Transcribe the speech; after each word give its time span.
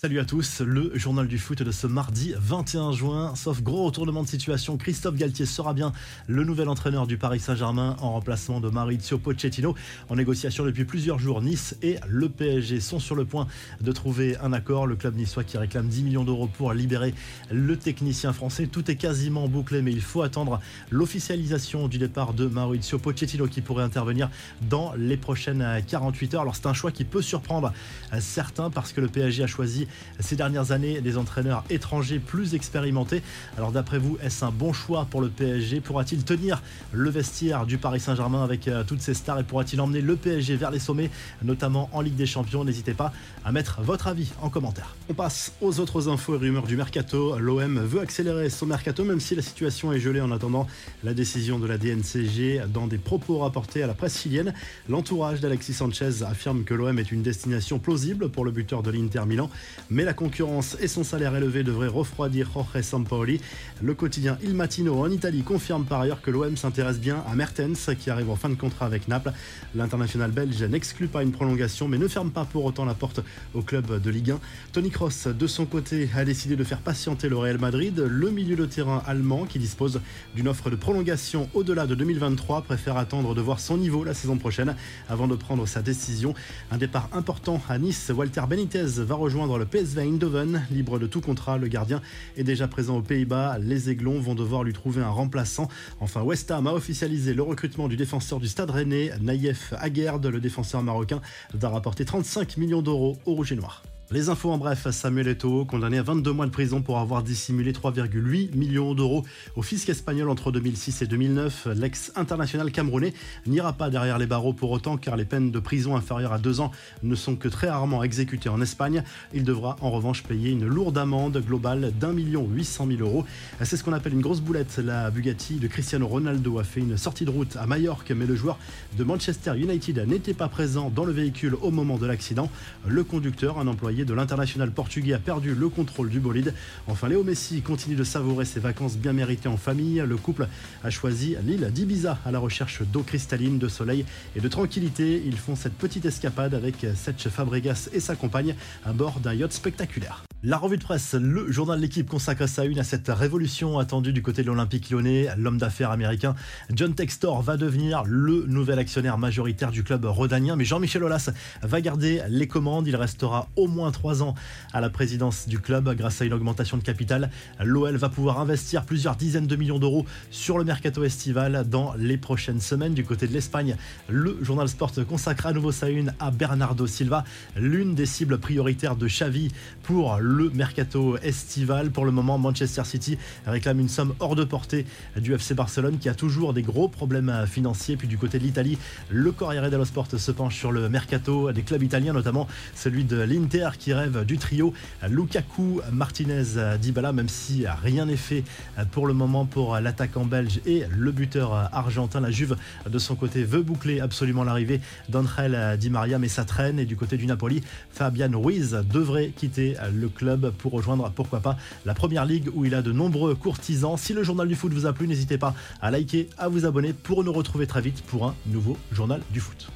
Salut 0.00 0.20
à 0.20 0.24
tous, 0.24 0.60
le 0.60 0.96
journal 0.96 1.26
du 1.26 1.38
foot 1.38 1.60
de 1.60 1.72
ce 1.72 1.88
mardi 1.88 2.32
21 2.38 2.92
juin. 2.92 3.34
Sauf 3.34 3.62
gros 3.62 3.82
retournement 3.86 4.22
de 4.22 4.28
situation, 4.28 4.76
Christophe 4.76 5.16
Galtier 5.16 5.44
sera 5.44 5.74
bien 5.74 5.92
le 6.28 6.44
nouvel 6.44 6.68
entraîneur 6.68 7.08
du 7.08 7.18
Paris 7.18 7.40
Saint-Germain 7.40 7.96
en 8.00 8.12
remplacement 8.12 8.60
de 8.60 8.68
Maurizio 8.68 9.18
Pochettino. 9.18 9.74
En 10.08 10.14
négociation 10.14 10.64
depuis 10.64 10.84
plusieurs 10.84 11.18
jours, 11.18 11.42
Nice 11.42 11.76
et 11.82 11.96
le 12.06 12.28
PSG 12.28 12.78
sont 12.78 13.00
sur 13.00 13.16
le 13.16 13.24
point 13.24 13.48
de 13.80 13.90
trouver 13.90 14.36
un 14.36 14.52
accord. 14.52 14.86
Le 14.86 14.94
club 14.94 15.16
niçois 15.16 15.42
qui 15.42 15.58
réclame 15.58 15.88
10 15.88 16.04
millions 16.04 16.24
d'euros 16.24 16.46
pour 16.46 16.72
libérer 16.74 17.12
le 17.50 17.76
technicien 17.76 18.32
français. 18.32 18.68
Tout 18.68 18.88
est 18.92 18.96
quasiment 18.96 19.48
bouclé, 19.48 19.82
mais 19.82 19.90
il 19.90 20.00
faut 20.00 20.22
attendre 20.22 20.60
l'officialisation 20.92 21.88
du 21.88 21.98
départ 21.98 22.34
de 22.34 22.46
Maurizio 22.46 23.00
Pochettino 23.00 23.48
qui 23.48 23.62
pourrait 23.62 23.82
intervenir 23.82 24.30
dans 24.62 24.92
les 24.96 25.16
prochaines 25.16 25.82
48 25.88 26.34
heures. 26.34 26.42
Alors 26.42 26.54
c'est 26.54 26.66
un 26.66 26.72
choix 26.72 26.92
qui 26.92 27.02
peut 27.02 27.20
surprendre 27.20 27.72
certains 28.20 28.70
parce 28.70 28.92
que 28.92 29.00
le 29.00 29.08
PSG 29.08 29.42
a 29.42 29.48
choisi 29.48 29.87
ces 30.20 30.36
dernières 30.36 30.72
années 30.72 31.00
des 31.00 31.16
entraîneurs 31.16 31.64
étrangers 31.70 32.18
plus 32.18 32.54
expérimentés. 32.54 33.22
Alors 33.56 33.72
d'après 33.72 33.98
vous, 33.98 34.18
est-ce 34.22 34.44
un 34.44 34.50
bon 34.50 34.72
choix 34.72 35.06
pour 35.10 35.20
le 35.20 35.28
PSG 35.28 35.80
Pourra-t-il 35.80 36.24
tenir 36.24 36.62
le 36.92 37.10
vestiaire 37.10 37.66
du 37.66 37.78
Paris 37.78 38.00
Saint-Germain 38.00 38.42
avec 38.44 38.68
euh, 38.68 38.84
toutes 38.84 39.00
ces 39.00 39.14
stars? 39.14 39.40
Et 39.40 39.44
pourra-t-il 39.44 39.80
emmener 39.80 40.00
le 40.00 40.16
PSG 40.16 40.56
vers 40.56 40.70
les 40.70 40.78
sommets, 40.78 41.10
notamment 41.42 41.88
en 41.92 42.00
Ligue 42.00 42.16
des 42.16 42.26
Champions? 42.26 42.64
N'hésitez 42.64 42.94
pas 42.94 43.12
à 43.44 43.52
mettre 43.52 43.80
votre 43.82 44.06
avis 44.06 44.32
en 44.42 44.50
commentaire. 44.50 44.94
On 45.08 45.14
passe 45.14 45.52
aux 45.60 45.80
autres 45.80 46.08
infos 46.08 46.34
et 46.34 46.38
rumeurs 46.38 46.66
du 46.66 46.76
mercato. 46.76 47.38
L'OM 47.38 47.78
veut 47.78 48.00
accélérer 48.00 48.50
son 48.50 48.66
mercato 48.66 49.04
même 49.04 49.20
si 49.20 49.34
la 49.34 49.42
situation 49.42 49.92
est 49.92 50.00
gelée 50.00 50.20
en 50.20 50.30
attendant 50.30 50.66
la 51.04 51.14
décision 51.14 51.58
de 51.58 51.66
la 51.66 51.78
DNCG 51.78 52.62
dans 52.72 52.86
des 52.86 52.98
propos 52.98 53.38
rapportés 53.38 53.82
à 53.82 53.86
la 53.86 53.94
presse 53.94 54.20
chilienne. 54.20 54.52
L'entourage 54.88 55.40
d'Alexis 55.40 55.74
Sanchez 55.74 56.22
affirme 56.22 56.64
que 56.64 56.74
l'OM 56.74 56.98
est 56.98 57.12
une 57.12 57.22
destination 57.22 57.78
plausible 57.78 58.28
pour 58.28 58.44
le 58.44 58.50
buteur 58.50 58.82
de 58.82 58.90
l'Inter 58.90 59.22
Milan 59.26 59.50
mais 59.90 60.04
la 60.04 60.12
concurrence 60.12 60.76
et 60.80 60.88
son 60.88 61.04
salaire 61.04 61.34
élevé 61.34 61.62
devraient 61.62 61.88
refroidir 61.88 62.50
Jorge 62.52 62.82
Sampaoli. 62.82 63.40
Le 63.82 63.94
quotidien 63.94 64.38
Il 64.42 64.54
Mattino 64.54 65.00
en 65.00 65.10
Italie 65.10 65.42
confirme 65.42 65.84
par 65.84 66.00
ailleurs 66.00 66.22
que 66.22 66.30
l'OM 66.30 66.56
s'intéresse 66.56 66.98
bien 67.00 67.22
à 67.30 67.34
Mertens 67.34 67.90
qui 67.98 68.10
arrive 68.10 68.30
en 68.30 68.36
fin 68.36 68.48
de 68.48 68.54
contrat 68.54 68.86
avec 68.86 69.08
Naples. 69.08 69.32
L'international 69.74 70.30
belge 70.30 70.62
n'exclut 70.62 71.08
pas 71.08 71.22
une 71.22 71.32
prolongation 71.32 71.88
mais 71.88 71.98
ne 71.98 72.08
ferme 72.08 72.30
pas 72.30 72.44
pour 72.44 72.64
autant 72.64 72.84
la 72.84 72.94
porte 72.94 73.20
au 73.54 73.62
club 73.62 74.00
de 74.00 74.10
Ligue 74.10 74.32
1. 74.32 74.40
Tony 74.72 74.90
Kroos 74.90 75.32
de 75.32 75.46
son 75.46 75.66
côté 75.66 76.08
a 76.16 76.24
décidé 76.24 76.56
de 76.56 76.64
faire 76.64 76.80
patienter 76.80 77.28
le 77.28 77.36
Real 77.36 77.58
Madrid. 77.58 77.98
Le 77.98 78.30
milieu 78.30 78.56
de 78.56 78.66
terrain 78.66 79.02
allemand 79.06 79.44
qui 79.44 79.58
dispose 79.58 80.00
d'une 80.34 80.48
offre 80.48 80.70
de 80.70 80.76
prolongation 80.76 81.48
au-delà 81.54 81.86
de 81.86 81.94
2023 81.94 82.62
préfère 82.62 82.96
attendre 82.96 83.34
de 83.34 83.40
voir 83.40 83.60
son 83.60 83.76
niveau 83.76 84.04
la 84.04 84.14
saison 84.14 84.36
prochaine 84.36 84.74
avant 85.08 85.26
de 85.26 85.36
prendre 85.36 85.66
sa 85.66 85.82
décision. 85.82 86.34
Un 86.70 86.78
départ 86.78 87.08
important 87.12 87.60
à 87.68 87.78
Nice. 87.78 88.10
Walter 88.14 88.42
Benitez 88.48 88.84
va 88.98 89.14
rejoindre 89.14 89.58
le 89.58 89.64
PSV 89.68 90.00
Eindhoven, 90.00 90.66
libre 90.70 90.98
de 90.98 91.06
tout 91.06 91.20
contrat, 91.20 91.58
le 91.58 91.68
gardien 91.68 92.00
est 92.36 92.42
déjà 92.42 92.66
présent 92.66 92.96
aux 92.96 93.02
Pays-Bas. 93.02 93.58
Les 93.58 93.90
Aiglons 93.90 94.18
vont 94.18 94.34
devoir 94.34 94.64
lui 94.64 94.72
trouver 94.72 95.02
un 95.02 95.10
remplaçant. 95.10 95.68
Enfin, 96.00 96.22
West 96.22 96.50
Ham 96.50 96.66
a 96.66 96.72
officialisé 96.72 97.34
le 97.34 97.42
recrutement 97.42 97.88
du 97.88 97.96
défenseur 97.96 98.40
du 98.40 98.48
Stade 98.48 98.70
Rennais, 98.70 99.12
Naïef 99.20 99.74
Aguerd, 99.78 100.24
le 100.26 100.40
défenseur 100.40 100.82
marocain, 100.82 101.20
va 101.52 101.68
rapporter 101.68 102.04
35 102.04 102.56
millions 102.56 102.82
d'euros 102.82 103.18
au 103.26 103.34
Rouge 103.34 103.52
et 103.52 103.56
Noir. 103.56 103.82
Les 104.10 104.30
infos 104.30 104.50
en 104.50 104.56
bref, 104.56 104.88
Samuel 104.90 105.28
Eto'o, 105.28 105.66
condamné 105.66 105.98
à 105.98 106.02
22 106.02 106.32
mois 106.32 106.46
de 106.46 106.50
prison 106.50 106.80
pour 106.80 106.98
avoir 106.98 107.22
dissimulé 107.22 107.72
3,8 107.72 108.56
millions 108.56 108.94
d'euros 108.94 109.22
au 109.54 109.60
fisc 109.60 109.90
espagnol 109.90 110.30
entre 110.30 110.50
2006 110.50 111.02
et 111.02 111.06
2009. 111.06 111.68
L'ex-international 111.76 112.72
camerounais 112.72 113.12
n'ira 113.46 113.74
pas 113.74 113.90
derrière 113.90 114.16
les 114.16 114.26
barreaux 114.26 114.54
pour 114.54 114.70
autant 114.70 114.96
car 114.96 115.14
les 115.14 115.26
peines 115.26 115.50
de 115.50 115.58
prison 115.58 115.94
inférieures 115.94 116.32
à 116.32 116.38
deux 116.38 116.60
ans 116.60 116.70
ne 117.02 117.14
sont 117.14 117.36
que 117.36 117.48
très 117.48 117.68
rarement 117.68 118.02
exécutées 118.02 118.48
en 118.48 118.62
Espagne. 118.62 119.02
Il 119.34 119.44
devra 119.44 119.76
en 119.82 119.90
revanche 119.90 120.22
payer 120.22 120.52
une 120.52 120.66
lourde 120.66 120.96
amende 120.96 121.36
globale 121.46 121.92
d'un 122.00 122.14
million 122.14 122.48
huit 122.48 122.64
cent 122.64 122.86
mille 122.86 123.02
euros. 123.02 123.26
C'est 123.62 123.76
ce 123.76 123.84
qu'on 123.84 123.92
appelle 123.92 124.14
une 124.14 124.22
grosse 124.22 124.40
boulette. 124.40 124.78
La 124.78 125.10
Bugatti 125.10 125.56
de 125.56 125.66
Cristiano 125.66 126.06
Ronaldo 126.06 126.58
a 126.58 126.64
fait 126.64 126.80
une 126.80 126.96
sortie 126.96 127.26
de 127.26 127.30
route 127.30 127.56
à 127.56 127.66
Majorque 127.66 128.12
mais 128.12 128.24
le 128.24 128.36
joueur 128.36 128.58
de 128.96 129.04
Manchester 129.04 129.52
United 129.54 129.98
n'était 130.08 130.32
pas 130.32 130.48
présent 130.48 130.88
dans 130.88 131.04
le 131.04 131.12
véhicule 131.12 131.56
au 131.60 131.70
moment 131.70 131.98
de 131.98 132.06
l'accident. 132.06 132.50
Le 132.86 133.04
conducteur, 133.04 133.58
un 133.58 133.66
employé 133.66 133.97
de 134.04 134.14
l'international 134.14 134.70
portugais 134.70 135.14
a 135.14 135.18
perdu 135.18 135.54
le 135.54 135.68
contrôle 135.68 136.10
du 136.10 136.20
bolide. 136.20 136.54
Enfin, 136.86 137.08
Léo 137.08 137.24
Messi 137.24 137.62
continue 137.62 137.96
de 137.96 138.04
savourer 138.04 138.44
ses 138.44 138.60
vacances 138.60 138.96
bien 138.96 139.12
méritées 139.12 139.48
en 139.48 139.56
famille. 139.56 140.02
Le 140.06 140.16
couple 140.16 140.48
a 140.84 140.90
choisi 140.90 141.36
l'île 141.44 141.70
d'Ibiza 141.72 142.18
à 142.24 142.30
la 142.30 142.38
recherche 142.38 142.82
d'eau 142.82 143.02
cristalline, 143.02 143.58
de 143.58 143.68
soleil 143.68 144.04
et 144.36 144.40
de 144.40 144.48
tranquillité. 144.48 145.22
Ils 145.24 145.38
font 145.38 145.56
cette 145.56 145.74
petite 145.74 146.04
escapade 146.04 146.54
avec 146.54 146.86
Setch 146.94 147.28
Fabregas 147.28 147.88
et 147.92 148.00
sa 148.00 148.16
compagne 148.16 148.54
à 148.84 148.92
bord 148.92 149.20
d'un 149.20 149.34
yacht 149.34 149.52
spectaculaire. 149.52 150.24
La 150.44 150.56
revue 150.56 150.76
de 150.76 150.84
presse, 150.84 151.14
le 151.14 151.50
journal 151.50 151.78
de 151.78 151.82
l'équipe 151.82 152.08
consacre 152.08 152.48
sa 152.48 152.64
une 152.64 152.78
à 152.78 152.84
cette 152.84 153.08
révolution 153.08 153.80
attendue 153.80 154.12
du 154.12 154.22
côté 154.22 154.42
de 154.42 154.46
l'Olympique 154.46 154.88
lyonnais. 154.88 155.26
L'homme 155.36 155.58
d'affaires 155.58 155.90
américain 155.90 156.36
John 156.72 156.94
Textor 156.94 157.42
va 157.42 157.56
devenir 157.56 158.04
le 158.04 158.44
nouvel 158.46 158.78
actionnaire 158.78 159.18
majoritaire 159.18 159.72
du 159.72 159.82
club 159.82 160.04
rodanien. 160.04 160.54
Mais 160.54 160.64
Jean-Michel 160.64 161.02
Aulas 161.02 161.30
va 161.62 161.80
garder 161.80 162.22
les 162.28 162.46
commandes. 162.46 162.86
Il 162.86 162.94
restera 162.94 163.48
au 163.56 163.66
moins 163.66 163.87
trois 163.90 164.22
ans 164.22 164.34
à 164.72 164.80
la 164.80 164.90
présidence 164.90 165.48
du 165.48 165.58
club 165.58 165.94
grâce 165.96 166.20
à 166.20 166.24
une 166.24 166.32
augmentation 166.32 166.76
de 166.76 166.82
capital. 166.82 167.30
L'OL 167.62 167.96
va 167.96 168.08
pouvoir 168.08 168.40
investir 168.40 168.84
plusieurs 168.84 169.16
dizaines 169.16 169.46
de 169.46 169.56
millions 169.56 169.78
d'euros 169.78 170.06
sur 170.30 170.58
le 170.58 170.64
mercato 170.64 171.04
estival 171.04 171.66
dans 171.68 171.94
les 171.94 172.16
prochaines 172.16 172.60
semaines. 172.60 172.94
Du 172.94 173.04
côté 173.04 173.26
de 173.26 173.32
l'Espagne, 173.32 173.76
le 174.08 174.38
journal 174.42 174.68
Sport 174.68 174.92
consacre 175.08 175.46
à 175.46 175.52
nouveau 175.52 175.72
sa 175.72 175.88
une 175.88 176.14
à 176.18 176.30
Bernardo 176.30 176.86
Silva, 176.86 177.24
l'une 177.56 177.94
des 177.94 178.06
cibles 178.06 178.38
prioritaires 178.38 178.96
de 178.96 179.06
Xavi 179.06 179.50
pour 179.82 180.18
le 180.18 180.50
mercato 180.50 181.16
estival. 181.18 181.90
Pour 181.90 182.04
le 182.04 182.12
moment, 182.12 182.38
Manchester 182.38 182.84
City 182.84 183.18
réclame 183.46 183.80
une 183.80 183.88
somme 183.88 184.14
hors 184.20 184.36
de 184.36 184.44
portée 184.44 184.86
du 185.16 185.34
FC 185.34 185.54
Barcelone 185.54 185.98
qui 185.98 186.08
a 186.08 186.14
toujours 186.14 186.54
des 186.54 186.62
gros 186.62 186.88
problèmes 186.88 187.46
financiers. 187.46 187.96
Puis 187.96 188.08
du 188.08 188.18
côté 188.18 188.38
de 188.38 188.44
l'Italie, 188.44 188.78
le 189.10 189.32
Corriere 189.32 189.70
dello 189.70 189.84
Sport 189.84 190.08
se 190.16 190.32
penche 190.32 190.56
sur 190.56 190.72
le 190.72 190.88
mercato 190.88 191.52
des 191.52 191.62
clubs 191.62 191.82
italiens, 191.82 192.12
notamment 192.12 192.46
celui 192.74 193.04
de 193.04 193.20
l'Inter 193.20 193.70
qui 193.78 193.92
rêve 193.92 194.24
du 194.24 194.38
trio 194.38 194.72
Lukaku, 195.08 195.80
Martinez, 195.92 196.76
Dybala, 196.80 197.12
même 197.12 197.28
si 197.28 197.64
rien 197.66 198.06
n'est 198.06 198.16
fait 198.16 198.44
pour 198.92 199.06
le 199.06 199.14
moment 199.14 199.46
pour 199.46 199.78
l'attaquant 199.78 200.24
belge 200.24 200.60
et 200.66 200.84
le 200.90 201.12
buteur 201.12 201.52
argentin. 201.72 202.20
La 202.20 202.30
Juve, 202.30 202.56
de 202.88 202.98
son 202.98 203.14
côté, 203.14 203.44
veut 203.44 203.62
boucler 203.62 204.00
absolument 204.00 204.44
l'arrivée 204.44 204.80
d'Angel 205.08 205.76
Di 205.78 205.90
Maria, 205.90 206.18
mais 206.18 206.28
ça 206.28 206.44
traîne. 206.44 206.78
Et 206.78 206.84
du 206.84 206.96
côté 206.96 207.16
du 207.16 207.26
Napoli, 207.26 207.62
Fabian 207.90 208.30
Ruiz 208.34 208.78
devrait 208.92 209.28
quitter 209.28 209.76
le 209.94 210.08
club 210.08 210.50
pour 210.50 210.72
rejoindre, 210.72 211.10
pourquoi 211.10 211.40
pas, 211.40 211.56
la 211.86 211.94
première 211.94 212.24
ligue 212.24 212.50
où 212.54 212.64
il 212.64 212.74
a 212.74 212.82
de 212.82 212.92
nombreux 212.92 213.34
courtisans. 213.34 213.96
Si 213.96 214.12
le 214.12 214.22
journal 214.22 214.48
du 214.48 214.54
foot 214.54 214.72
vous 214.72 214.86
a 214.86 214.92
plu, 214.92 215.06
n'hésitez 215.06 215.38
pas 215.38 215.54
à 215.80 215.90
liker, 215.90 216.28
à 216.38 216.48
vous 216.48 216.66
abonner 216.66 216.92
pour 216.92 217.24
nous 217.24 217.32
retrouver 217.32 217.66
très 217.66 217.80
vite 217.80 218.02
pour 218.02 218.26
un 218.26 218.34
nouveau 218.46 218.76
journal 218.92 219.20
du 219.30 219.40
foot. 219.40 219.70